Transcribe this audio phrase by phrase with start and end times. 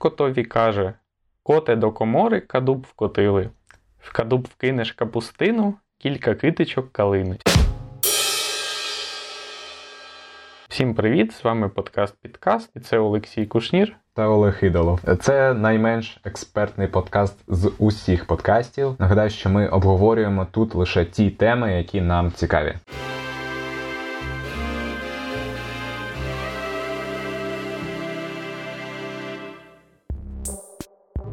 [0.00, 0.92] котові каже:
[1.42, 3.50] Коте до комори кадуб вкотили.
[3.98, 7.36] В кадуб вкинеш капустину, кілька китичок калини.
[10.68, 11.32] Всім привіт!
[11.32, 13.96] З вами подкаст Підкаст, і це Олексій Кушнір.
[14.14, 15.00] Та Олег Ідолов.
[15.20, 18.94] Це найменш експертний подкаст з усіх подкастів.
[18.98, 22.74] Нагадаю, що ми обговорюємо тут лише ті теми, які нам цікаві.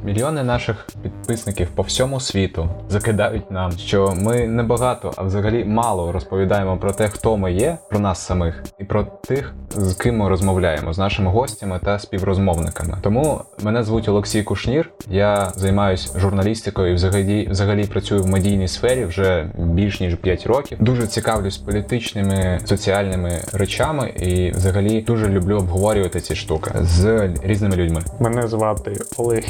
[0.07, 6.11] Мільйони наших підписників по всьому світу закидають нам, що ми не багато, а взагалі мало
[6.11, 10.29] розповідаємо про те, хто ми є, про нас самих, і про тих, з ким ми
[10.29, 12.97] розмовляємо, з нашими гостями та співрозмовниками.
[13.01, 14.89] Тому мене звуть Олексій Кушнір.
[15.09, 20.77] Я займаюся журналістикою і взагалі взагалі працюю в медійній сфері вже більш ніж 5 років.
[20.81, 28.01] Дуже цікавлюсь політичними соціальними речами і взагалі дуже люблю обговорювати ці штуки з різними людьми.
[28.19, 29.43] Мене звати Олег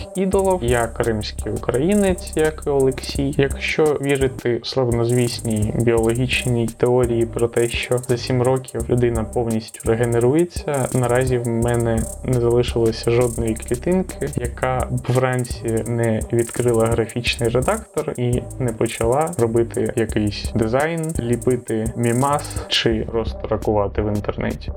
[0.48, 0.64] Ідолов.
[0.64, 3.36] Я кримський українець, як і Олексій.
[3.38, 11.38] Якщо вірити славнозвісній біологічній теорії про те, що за 7 років людина повністю регенерується, наразі
[11.38, 18.74] в мене не залишилося жодної клітинки, яка б вранці не відкрила графічний редактор і не
[18.74, 24.72] почала робити якийсь дизайн, ліпити мімас чи просто ракувати в інтернеті.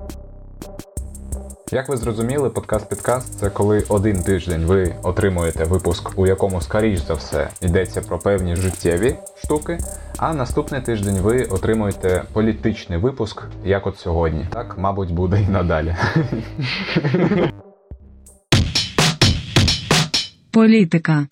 [1.72, 7.14] Як ви зрозуміли, подкаст-підкаст це коли один тиждень ви отримуєте випуск, у якому, скоріш за
[7.14, 9.78] все, йдеться про певні життєві штуки,
[10.18, 14.46] а наступний тиждень ви отримуєте політичний випуск, як от сьогодні.
[14.52, 15.96] Так, мабуть, буде і надалі.
[20.52, 21.26] Політика.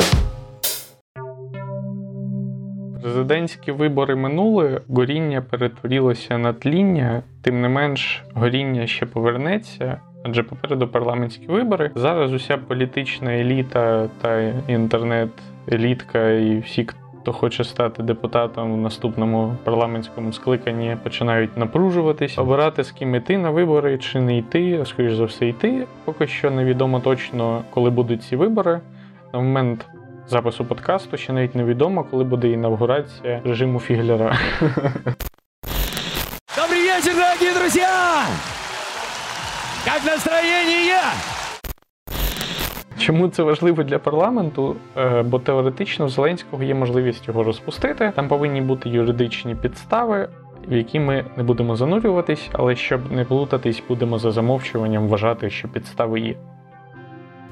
[3.02, 10.00] Президентські вибори минули, горіння перетворилося на тління, тим не менш, горіння ще повернеться.
[10.24, 11.91] Адже попереду парламентські вибори.
[11.94, 16.88] Зараз уся політична еліта та інтернет-елітка, і всі,
[17.20, 23.51] хто хоче стати депутатом в наступному парламентському скликанні, починають напружуватись, обирати з ким іти на
[23.51, 25.86] вибори чи не йти, а скоріш за все йти.
[26.05, 28.80] Поки що невідомо точно, коли будуть ці вибори.
[29.33, 29.86] На момент
[30.27, 34.39] запису подкасту ще навіть невідомо, коли буде інавгурація режиму Фіглера.
[36.57, 37.89] Добрый вечер, дорогие друзья!
[39.89, 41.01] Как настроєння?
[42.99, 44.77] Чому це важливо для парламенту?
[44.97, 48.13] Е, Бо теоретично в Зеленського є можливість його розпустити.
[48.17, 50.29] Там повинні бути юридичні підстави,
[50.69, 55.69] в які ми не будемо занурюватись, але щоб не плутатись, будемо за замовчуванням вважати, що
[55.69, 56.35] підстави є.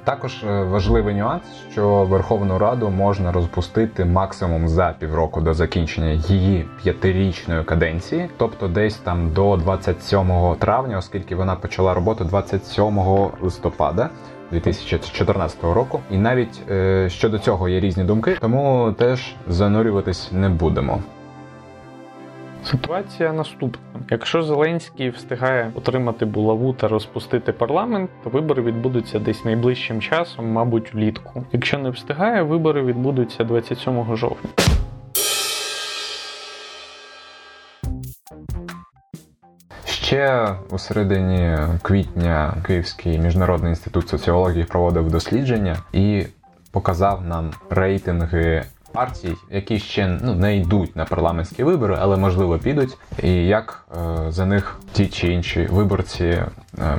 [0.07, 6.67] Також е, важливий нюанс, що Верховну Раду можна розпустити максимум за півроку до закінчення її
[6.83, 12.99] п'ятирічної каденції, тобто десь там до 27 травня, оскільки вона почала роботу 27
[13.41, 14.11] листопада.
[14.51, 21.03] 2014 року, і навіть е, щодо цього є різні думки, тому теж занурюватись не будемо.
[22.71, 30.01] Ситуація наступна: якщо Зеленський встигає отримати булаву та розпустити парламент, то вибори відбудуться десь найближчим
[30.01, 31.45] часом, мабуть, влітку.
[31.53, 34.51] Якщо не встигає, вибори відбудуться 27 жовтня.
[39.85, 46.27] Ще у середині квітня Київський міжнародний інститут соціології проводив дослідження і
[46.73, 48.65] показав нам рейтинги
[48.97, 54.33] партій, які ще ну не йдуть на парламентські вибори, але можливо підуть, і як е,
[54.33, 56.47] за них ті чи інші виборці е,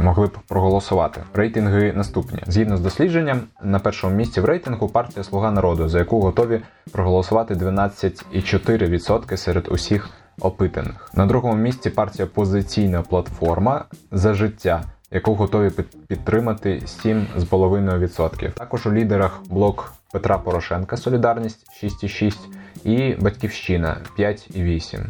[0.03, 1.22] могли б проголосувати.
[1.34, 6.22] Рейтинги наступні згідно з дослідженням, на першому місці в рейтингу партія Слуга народу, за яку
[6.22, 10.09] готові проголосувати 12,4% серед усіх
[10.41, 11.12] опитаних.
[11.13, 14.84] На другому місці партія Позиційна платформа за життя.
[15.12, 15.72] Яку готові
[16.07, 18.51] підтримати 7,5%.
[18.51, 22.35] Також у лідерах блок Петра Порошенка Солідарність 6,6
[22.84, 25.06] і Батьківщина 5,8.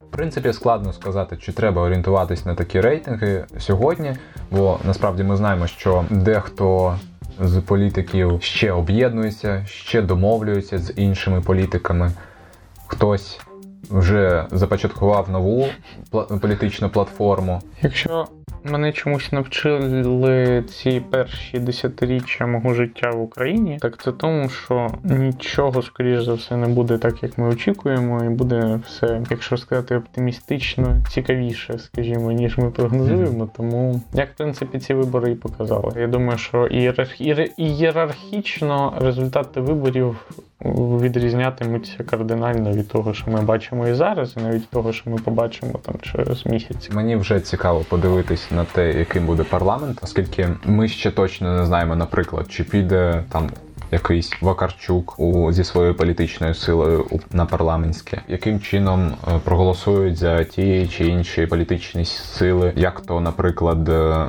[0.00, 4.16] В принципі, складно сказати, чи треба орієнтуватись на такі рейтинги сьогодні,
[4.50, 6.98] бо насправді ми знаємо, що дехто
[7.40, 12.12] з політиків ще об'єднується, ще домовлюється з іншими політиками.
[12.86, 13.40] Хтось
[13.90, 15.66] вже започаткував нову
[16.40, 17.62] політичну платформу.
[17.82, 18.26] Якщо
[18.64, 25.82] мене чомусь навчили ці перші десятиріччя мого життя в Україні, так це тому, що нічого,
[25.82, 30.96] скоріш за все, не буде так, як ми очікуємо, і буде все, якщо сказати оптимістично,
[31.10, 33.48] цікавіше, скажімо, ніж ми прогнозуємо.
[33.56, 36.00] Тому як в принципі ці вибори і показали.
[36.00, 36.66] Я думаю, що
[37.56, 40.16] ієрархічно результати виборів
[41.00, 45.72] відрізнятимуться кардинально від того, що ми бачимо і зараз, і навіть того, що ми побачимо
[45.82, 46.90] там через місяць.
[46.90, 51.96] Мені вже цікаво подивитись на те, яким буде парламент, оскільки ми ще точно не знаємо,
[51.96, 53.50] наприклад, чи піде там.
[53.94, 60.88] Якийсь Вакарчук у зі своєю політичною силою на парламентське, яким чином е, проголосують за ті
[60.88, 64.26] чи інші політичні сили, як то, наприклад, е,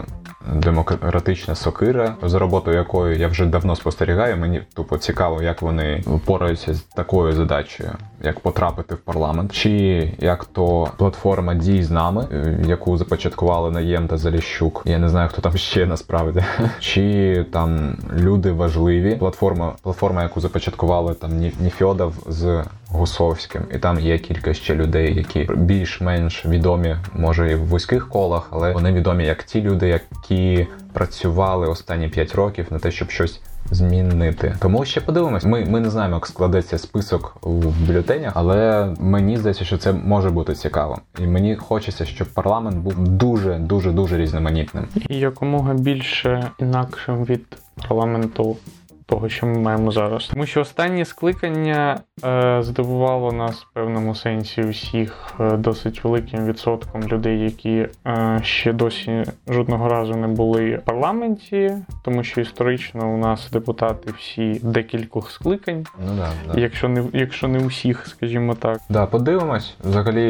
[0.55, 4.37] демократична сокира, за роботою якої я вже давно спостерігаю.
[4.37, 7.89] Мені тупо цікаво, як вони впораються з такою задачею,
[8.23, 9.71] як потрапити в парламент, чи
[10.19, 14.81] як то платформа дій з нами, е, яку започаткували Наєм та Заліщук.
[14.85, 16.43] Я не знаю, хто там ще насправді,
[16.79, 19.15] чи там люди важливі.
[19.15, 22.63] Платформа, платформа, яку започаткували там Ні- Ніфьодов з
[22.93, 28.47] Гусовським, і там є кілька ще людей, які більш-менш відомі, може і в вузьких колах,
[28.51, 33.41] але вони відомі як ті люди, які працювали останні 5 років на те, щоб щось
[33.71, 34.55] змінити.
[34.59, 35.45] Тому ще подивимось.
[35.45, 40.29] Ми, ми не знаємо, як складеться список в бюлетенях, але мені здається, що це може
[40.29, 40.99] бути цікаво.
[41.19, 44.87] І мені хочеться, щоб парламент був дуже, дуже, дуже різноманітним.
[45.09, 47.45] І якомога більше інакшим від
[47.87, 48.57] парламенту
[49.05, 50.27] того, що ми маємо зараз.
[50.27, 57.03] Тому що останнє скликання е, здивувало нас в певному сенсі усіх е, досить великим відсотком
[57.03, 61.71] людей, які е, ще досі жодного разу не були в парламенті,
[62.03, 66.59] тому що історично у нас депутати всі декількох скликань, Ну да, да.
[66.59, 68.79] якщо не якщо не усіх, скажімо так.
[68.89, 69.75] Да, подивимось.
[69.83, 70.21] Взагалі,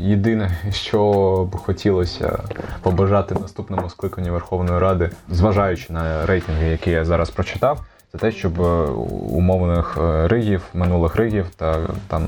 [0.00, 1.12] єдине, що
[1.52, 2.38] б хотілося
[2.82, 8.60] побажати наступному скликанню Верховної Ради, зважаючи на рейтинги, які я зараз прочитав, це те, щоб
[8.60, 8.84] е,
[9.30, 12.22] умовних е, ригів, минулих ригів та там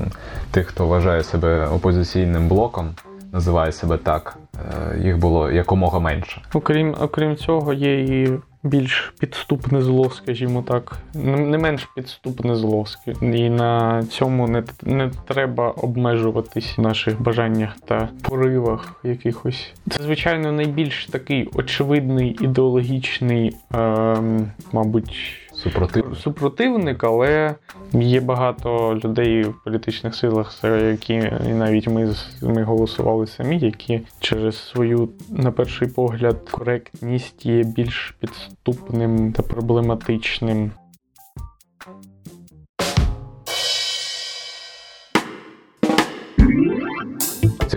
[0.51, 2.89] тих, хто вважає себе опозиційним блоком,
[3.33, 6.41] називає себе так, е, їх було якомога менше.
[6.53, 12.85] Окрім, окрім цього, є і більш підступне зло, скажімо так, не менш підступне зло.
[13.21, 19.73] І на цьому не, не треба обмежуватись в наших бажаннях та поривах якихось.
[19.89, 25.15] Це, звичайно, найбільш такий очевидний ідеологічний, ем, мабуть,
[25.63, 26.17] Супротив.
[26.17, 27.55] супротивник, але
[27.93, 31.13] є багато людей в політичних силах, які
[31.49, 38.15] і навіть ми, ми голосували самі, які через свою, на перший погляд, коректність є більш
[38.19, 40.71] підступним та проблематичним.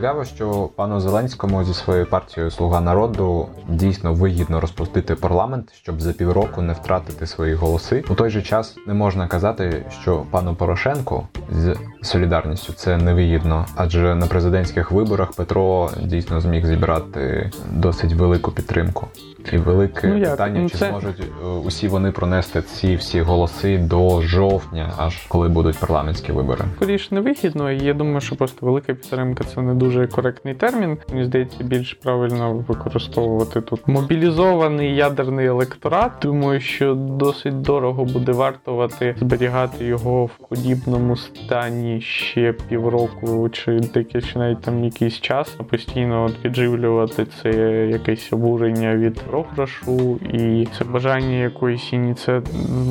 [0.02, 6.12] Цікаво, що пану Зеленському зі своєю партією Слуга народу дійсно вигідно розпустити парламент, щоб за
[6.12, 8.04] півроку не втратити свої голоси.
[8.10, 14.14] У той же час не можна казати, що пану Порошенку з солідарністю це невигідно, адже
[14.14, 19.08] на президентських виборах Петро дійсно зміг зібрати досить велику підтримку.
[19.52, 23.78] І велике Ну питання, Ну, чи це- зможуть е, усі вони пронести ці всі голоси
[23.78, 26.64] до жовтня, аж коли будуть парламентські вибори.
[26.76, 30.98] Скоріш невигідно, і я думаю, що просто велика підтримка це не дуже коректний термін.
[31.12, 36.12] Мені здається, більш правильно використовувати тут мобілізований ядерний електорат.
[36.22, 44.20] Думаю, що досить дорого буде вартувати зберігати його в подібному стані ще півроку чи деякі
[44.22, 47.50] чи навіть там якийсь час, а постійно підживлювати це
[47.92, 52.32] якесь обурення від програшу і це бажання якоїсь ініці...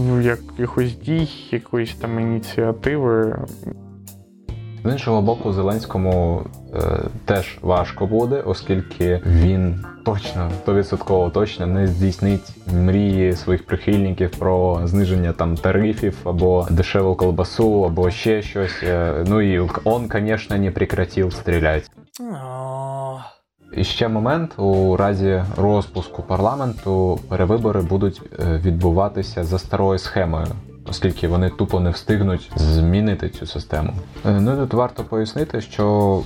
[0.08, 3.40] ну, якихось дій, якоїсь там ініціативи.
[4.86, 6.44] З іншого боку, Зеленському
[6.74, 6.80] е,
[7.26, 15.34] теж важко буде, оскільки він точно 100% точно не здійснить мрії своїх прихильників про зниження
[15.34, 18.84] там тарифів або дешеву колбасу, або ще щось.
[18.84, 21.88] Е, ну і он, звісно, не прекратив стріляти.
[23.74, 30.48] І ще момент у разі розпуску парламенту перевибори будуть е, відбуватися за старою схемою,
[30.86, 33.94] оскільки вони тупо не встигнуть змінити цю систему.
[34.26, 36.22] Е, Ну тут варто пояснити, що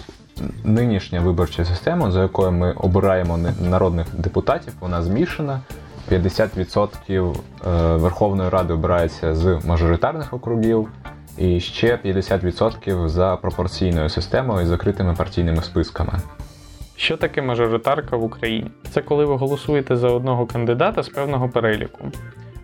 [0.64, 5.60] нинішня виборча система, за якою ми обираємо народних депутатів, вона змішана.
[6.12, 7.36] 50%
[7.68, 10.90] е, Верховної Ради обирається з мажоритарних округів,
[11.38, 16.14] і ще 50% за пропорційною системою і закритими партійними списками.
[16.98, 18.72] Що таке мажоритарка в Україні?
[18.92, 22.12] Це коли ви голосуєте за одного кандидата з певного переліку.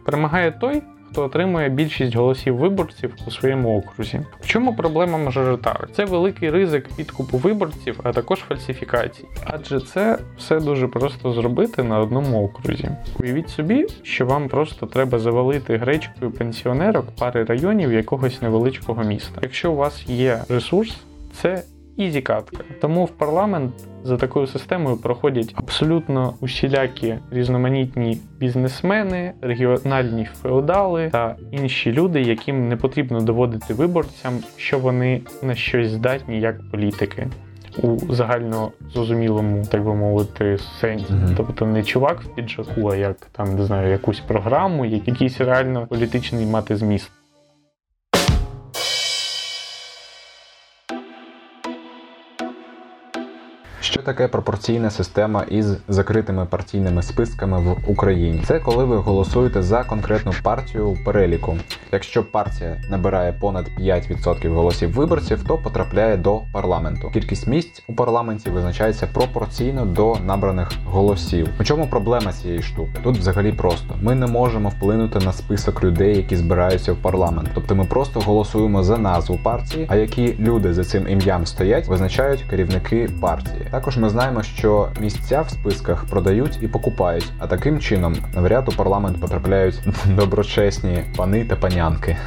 [0.05, 4.21] Перемагає той, хто отримує більшість голосів виборців у своєму окрузі.
[4.39, 5.91] В чому проблема мажоритарок?
[5.91, 9.25] Це великий ризик підкупу виборців, а також фальсифікацій.
[9.45, 12.89] Адже це все дуже просто зробити на одному окрузі.
[13.19, 19.39] Уявіть собі, що вам просто треба завалити гречкою пенсіонерок пари районів якогось невеличкого міста.
[19.41, 20.97] Якщо у вас є ресурс,
[21.33, 21.63] це
[21.97, 22.63] easy катка.
[22.81, 31.91] Тому в парламент за такою системою проходять абсолютно усілякі різноманітні бізнесмени, регіональні феодали та інші
[31.91, 37.27] люди, яким не потрібно доводити виборцям, що вони на щось здатні як політики.
[37.77, 41.13] у загально зрозумілому, так би мовити, сенсі.
[41.13, 41.33] Мгм.
[41.37, 46.45] Тобто не чувак в піджаку, а як там не знаю, якусь програму, якийсь реально політичний
[46.45, 47.11] мати зміст.
[54.01, 58.43] Що таке пропорційна система із закритими партійними списками в Україні?
[58.47, 61.57] Це коли ви голосуєте за конкретну партію у переліку.
[61.91, 67.11] Якщо партія набирає понад 5% голосів виборців, то потрапляє до парламенту.
[67.13, 71.47] Кількість місць у парламенті визначається пропорційно до набраних голосів.
[71.59, 72.91] У чому проблема цієї штуки?
[73.03, 77.49] Тут взагалі просто ми не можемо вплинути на список людей, які збираються в парламент.
[77.53, 82.41] Тобто ми просто голосуємо за назву партії, а які люди за цим ім'ям стоять, визначають
[82.49, 83.67] керівники партії.
[83.71, 88.71] Також ми знаємо, що місця в списках продають і покупають, а таким чином навряд у
[88.71, 92.17] парламент потрапляють доброчесні пани та панянки.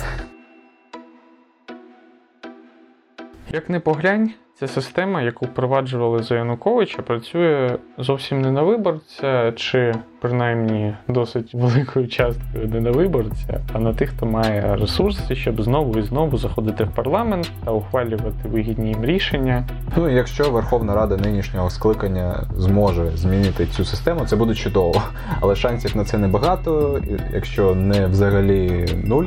[3.55, 9.95] Як не поглянь, ця система, яку впроваджували за Януковича, працює зовсім не на виборця, чи
[10.21, 15.99] принаймні досить великою часткою не на виборця, а на тих, хто має ресурси, щоб знову
[15.99, 19.67] і знову заходити в парламент та ухвалювати вигідні їм рішення.
[19.97, 25.03] Ну і якщо Верховна Рада нинішнього скликання зможе змінити цю систему, це буде чудово.
[25.41, 27.01] Але шансів на це небагато,
[27.33, 29.27] якщо не взагалі нуль.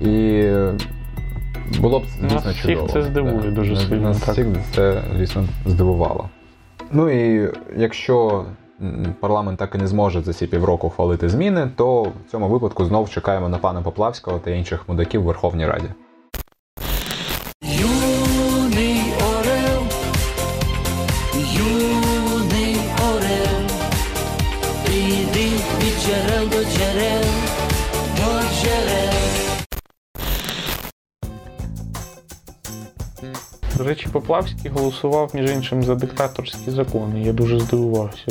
[0.00, 0.44] І
[1.80, 2.88] було б Нас дійсно всіх чудово.
[2.88, 4.32] це здивує дуже сильно, Нас так.
[4.32, 6.28] всіх це, звісно, здивувало.
[6.92, 8.44] Ну і якщо
[9.20, 13.10] парламент так і не зможе за ці півроку ухвалити зміни, то в цьому випадку знов
[13.10, 15.86] чекаємо на пана Поплавського та інших мудаків в Верховній Раді.
[33.80, 37.22] До речі, Поплавський голосував між іншим за диктаторські закони.
[37.22, 38.22] Я дуже здивувався.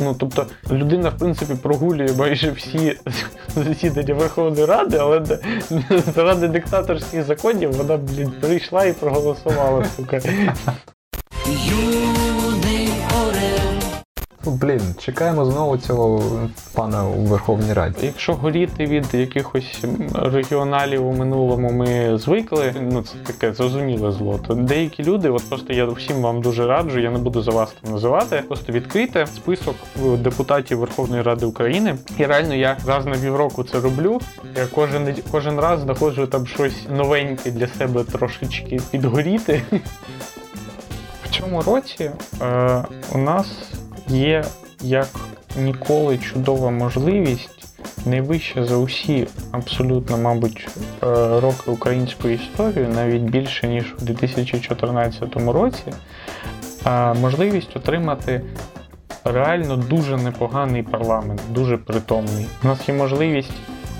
[0.00, 2.98] Ну тобто людина, в принципі, прогулює майже всі
[3.56, 5.24] засідання Верховної Ради, але
[6.14, 10.20] заради диктаторських законів вона, блін, прийшла і проголосувала, сука.
[14.46, 16.22] Ну, Блін, чекаємо знову цього
[16.74, 17.96] пана у Верховній Раді.
[18.02, 19.84] Якщо горіти від якихось
[20.14, 24.40] регіоналів у минулому ми звикли, ну це таке зрозуміле зло.
[24.46, 27.74] То деякі люди, от просто я всім вам дуже раджу, я не буду за вас
[27.82, 28.42] там називати.
[28.48, 29.76] Просто відкрийте список
[30.18, 31.94] депутатів Верховної Ради України.
[32.18, 34.20] І реально я раз на півроку це роблю.
[34.56, 39.62] Я кожен кожен раз знаходжу там щось новеньке для себе трошечки підгоріти.
[41.24, 42.10] В цьому році
[42.42, 42.84] е,
[43.14, 43.46] у нас
[44.08, 44.44] є
[44.82, 45.08] як
[45.56, 47.56] ніколи чудова можливість
[48.06, 50.68] найвища за усі, абсолютно, мабуть,
[51.02, 51.06] е,
[51.40, 55.82] роки української історії, навіть більше ніж у 2014 році,
[57.20, 58.40] можливість отримати
[59.24, 62.46] реально дуже непоганий парламент, дуже притомний.
[62.64, 63.52] У нас є можливість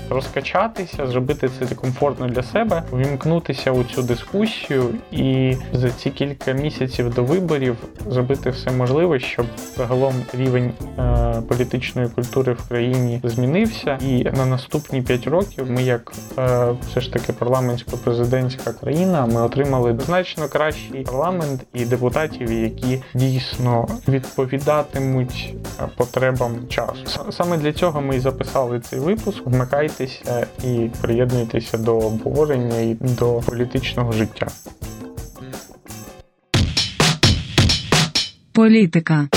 [0.09, 7.13] розкачатися, зробити це комфортно для себе, увімкнутися у цю дискусію і за ці кілька місяців
[7.13, 7.77] до виборів
[8.09, 9.45] зробити все можливе, щоб
[9.77, 13.99] загалом рівень е, політичної культури в країні змінився.
[14.01, 19.99] І на наступні 5 років ми, як е, все ж таки парламентсько-президентська країна, ми отримали
[20.05, 27.31] значно кращий парламент і депутатів, які дійсно відповідатимуть е, потребам часу.
[27.31, 29.41] Саме для цього ми і записали цей випуск.
[29.97, 34.47] Вмикайтеся і приєднуйтеся до обговорення і до політичного життя.
[38.53, 39.27] Політика.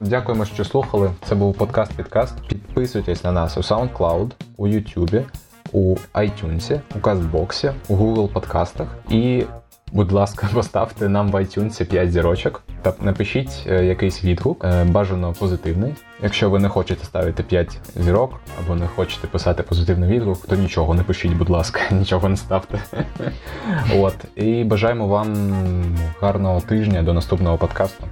[0.00, 1.10] Дякуємо, що слухали.
[1.28, 2.34] Це був подкаст Підкаст.
[2.48, 5.24] Підписуйтесь на нас у SoundCloud, у YouTube,
[5.72, 8.88] у iTunes, у Castbox, у Google подкастах.
[9.10, 9.44] І,
[9.92, 12.65] будь ласка, поставте нам в iTunes 5 зірочок
[13.00, 15.94] напишіть е, якийсь відгук, е, бажано позитивний.
[16.22, 20.94] Якщо ви не хочете ставити 5 зірок або не хочете писати позитивний відгук, то нічого
[20.94, 22.82] не пишіть, будь ласка, нічого не ставте.
[23.96, 25.36] От і бажаємо вам
[26.20, 28.04] гарного тижня до наступного подкасту.